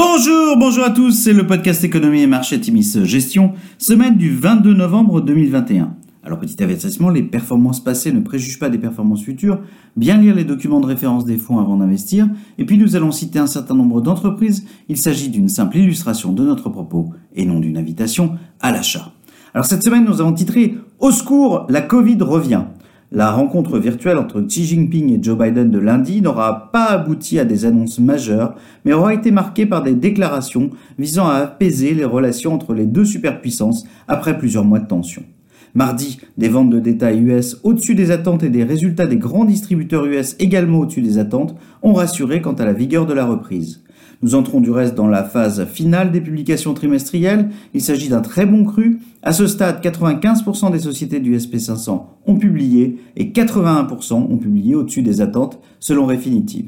[0.00, 4.72] Bonjour, bonjour à tous, c'est le podcast Économie et Marché Timis Gestion, semaine du 22
[4.72, 5.96] novembre 2021.
[6.22, 9.60] Alors petit avertissement, les performances passées ne préjugent pas des performances futures,
[9.96, 13.40] bien lire les documents de référence des fonds avant d'investir, et puis nous allons citer
[13.40, 17.76] un certain nombre d'entreprises, il s'agit d'une simple illustration de notre propos et non d'une
[17.76, 19.10] invitation à l'achat.
[19.52, 22.62] Alors cette semaine nous avons titré Au secours, la Covid revient.
[23.10, 27.46] La rencontre virtuelle entre Xi Jinping et Joe Biden de lundi n'aura pas abouti à
[27.46, 28.54] des annonces majeures,
[28.84, 30.68] mais aura été marquée par des déclarations
[30.98, 35.22] visant à apaiser les relations entre les deux superpuissances après plusieurs mois de tension.
[35.74, 40.04] Mardi, des ventes de détail US au-dessus des attentes et des résultats des grands distributeurs
[40.04, 43.82] US également au-dessus des attentes ont rassuré quant à la vigueur de la reprise.
[44.20, 47.50] Nous entrons du reste dans la phase finale des publications trimestrielles.
[47.72, 48.98] Il s'agit d'un très bon cru.
[49.22, 55.02] À ce stade, 95% des sociétés du SP500 ont publié et 81% ont publié au-dessus
[55.02, 56.66] des attentes selon Refinitiv.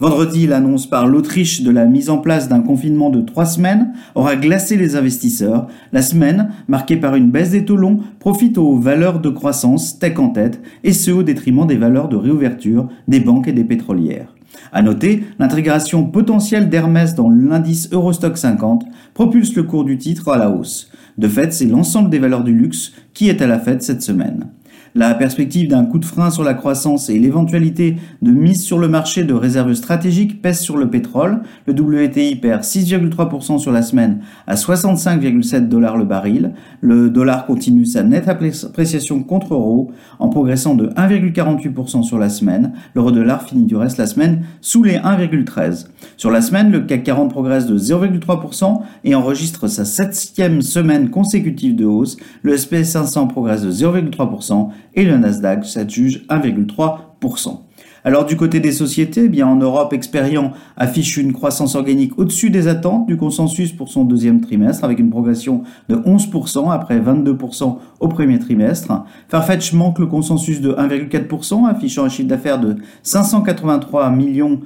[0.00, 4.34] Vendredi, l'annonce par l'Autriche de la mise en place d'un confinement de trois semaines aura
[4.34, 5.68] glacé les investisseurs.
[5.92, 10.18] La semaine, marquée par une baisse des taux longs, profite aux valeurs de croissance tech
[10.18, 14.34] en tête, et ce au détriment des valeurs de réouverture des banques et des pétrolières.
[14.72, 18.84] À noter, l'intégration potentielle d'Hermès dans l'indice Eurostock 50
[19.14, 20.90] propulse le cours du titre à la hausse.
[21.18, 24.48] De fait, c'est l'ensemble des valeurs du luxe qui est à la fête cette semaine.
[24.96, 28.88] La perspective d'un coup de frein sur la croissance et l'éventualité de mise sur le
[28.88, 31.42] marché de réserves stratégiques pèsent sur le pétrole.
[31.66, 36.54] Le WTI perd 6,3% sur la semaine à 65,7 dollars le baril.
[36.80, 42.72] Le dollar continue sa nette appréciation contre euro en progressant de 1,48% sur la semaine.
[42.96, 45.86] L'euro dollar finit du reste la semaine sous les 1,13.
[46.16, 51.76] Sur la semaine, le CAC 40 progresse de 0,3% et enregistre sa septième semaine consécutive
[51.76, 52.16] de hausse.
[52.42, 57.58] Le SP 500 progresse de 0,3% et le Nasdaq s'adjuge 1,3%.
[58.02, 62.48] Alors du côté des sociétés, eh bien en Europe, Experian affiche une croissance organique au-dessus
[62.48, 67.76] des attentes du consensus pour son deuxième trimestre, avec une progression de 11% après 22%
[68.00, 69.04] au premier trimestre.
[69.28, 74.60] Farfetch manque le consensus de 1,4%, affichant un chiffre d'affaires de 583 millions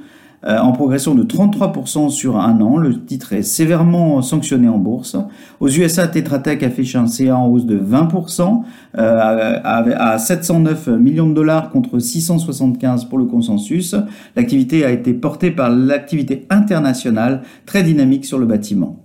[0.46, 2.76] euh, en progression de 33% sur un an.
[2.76, 5.16] Le titre est sévèrement sanctionné en bourse.
[5.60, 8.62] Aux USA, Tetra Tech affiche un CA en hausse de 20%
[8.98, 13.94] euh, à 709 millions de dollars contre 675 pour le consensus.
[14.36, 19.03] L'activité a été portée par l'activité internationale très dynamique sur le bâtiment.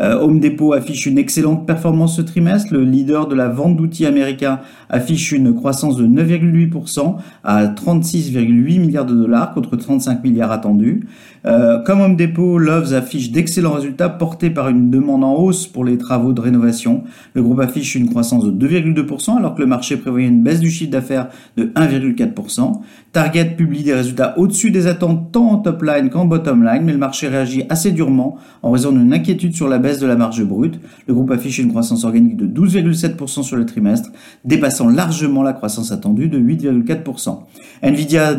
[0.00, 2.72] Euh, Home Depot affiche une excellente performance ce trimestre.
[2.72, 9.06] Le leader de la vente d'outils américain affiche une croissance de 9,8% à 36,8 milliards
[9.06, 11.06] de dollars contre 35 milliards attendus.
[11.46, 15.84] Euh, comme Home Depot, Loves affiche d'excellents résultats portés par une demande en hausse pour
[15.84, 17.04] les travaux de rénovation.
[17.34, 20.70] Le groupe affiche une croissance de 2,2% alors que le marché prévoyait une baisse du
[20.70, 22.80] chiffre d'affaires de 1,4%.
[23.12, 26.92] Target publie des résultats au-dessus des attentes tant en top line qu'en bottom line, mais
[26.92, 30.42] le marché réagit assez durement en raison d'une inquiétude sur la baisse de la marge
[30.44, 30.78] brute.
[31.06, 34.10] Le groupe affiche une croissance organique de 12,7% sur le trimestre,
[34.44, 37.38] dépassant largement la croissance attendue de 8,4%.
[37.82, 38.34] Nvidia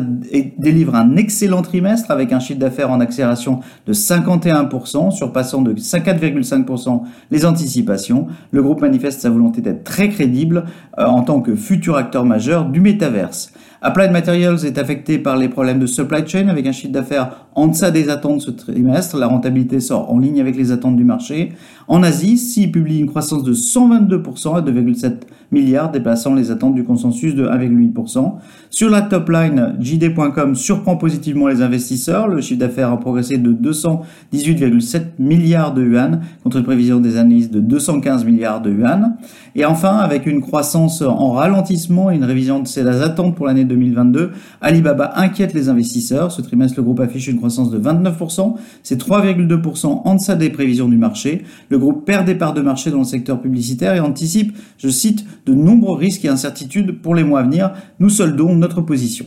[0.58, 7.02] délivre un excellent trimestre avec un chiffre d'affaires en accélération de 51%, surpassant de 4,5%
[7.30, 8.26] les anticipations.
[8.50, 10.64] Le groupe manifeste sa volonté d'être très crédible
[10.98, 13.52] euh, en tant que futur acteur majeur du métaverse.
[13.84, 17.66] Applied Materials est affecté par les problèmes de supply chain avec un chiffre d'affaires en
[17.66, 19.16] deçà des attentes ce trimestre.
[19.16, 21.50] La rentabilité sort en ligne avec les attentes du marché.
[21.88, 26.84] En Asie, SI publie une croissance de 122% à 2,7 milliards, dépassant les attentes du
[26.84, 28.34] consensus de 1,8%.
[28.70, 32.28] Sur la top line, JD.com surprend positivement les investisseurs.
[32.28, 37.52] Le chiffre d'affaires a progressé de 218,7 milliards de yuan contre une prévision des analystes
[37.52, 39.16] de 215 milliards de yuan.
[39.56, 43.64] Et enfin, avec une croissance en ralentissement et une révision de ses attentes pour l'année
[43.72, 46.30] 2022, Alibaba inquiète les investisseurs.
[46.30, 48.54] Ce trimestre, le groupe affiche une croissance de 29%.
[48.82, 51.42] C'est 3,2% en deçà des prévisions du marché.
[51.68, 55.24] Le groupe perd des parts de marché dans le secteur publicitaire et anticipe, je cite,
[55.46, 57.72] de nombreux risques et incertitudes pour les mois à venir.
[57.98, 59.26] Nous soldons notre position.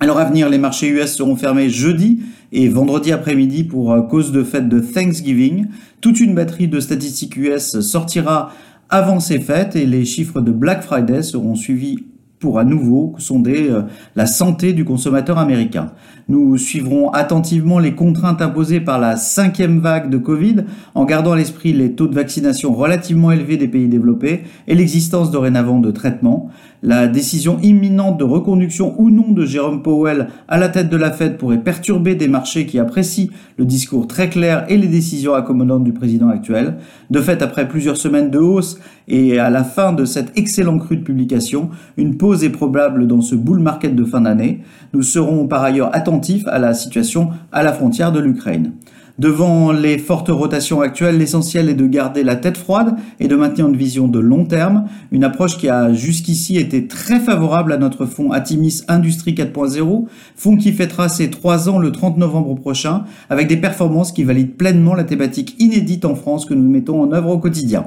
[0.00, 2.20] Alors à venir, les marchés US seront fermés jeudi
[2.52, 5.66] et vendredi après-midi pour euh, cause de fête de Thanksgiving.
[6.00, 8.52] Toute une batterie de statistiques US sortira
[8.90, 11.98] avant ces fêtes et les chiffres de Black Friday seront suivis
[12.40, 13.82] pour à nouveau sonder euh,
[14.16, 15.92] la santé du consommateur américain.
[16.28, 20.56] Nous suivrons attentivement les contraintes imposées par la cinquième vague de Covid
[20.94, 25.30] en gardant à l'esprit les taux de vaccination relativement élevés des pays développés et l'existence
[25.30, 26.50] dorénavant de traitements.
[26.82, 31.10] La décision imminente de reconduction ou non de Jérôme Powell à la tête de la
[31.10, 35.82] Fed pourrait perturber des marchés qui apprécient le discours très clair et les décisions accommodantes
[35.82, 36.76] du président actuel.
[37.10, 38.78] De fait, après plusieurs semaines de hausse
[39.08, 43.22] et à la fin de cette excellente crue de publication, une pause est probable dans
[43.22, 44.60] ce bull market de fin d'année.
[44.92, 48.72] Nous serons par ailleurs attentifs à la situation à la frontière de l'Ukraine.
[49.18, 53.66] Devant les fortes rotations actuelles, l'essentiel est de garder la tête froide et de maintenir
[53.66, 58.06] une vision de long terme, une approche qui a jusqu'ici été très favorable à notre
[58.06, 60.06] fonds Atimis Industrie 4.0,
[60.36, 64.56] fonds qui fêtera ses trois ans le 30 novembre prochain, avec des performances qui valident
[64.56, 67.86] pleinement la thématique inédite en France que nous mettons en œuvre au quotidien.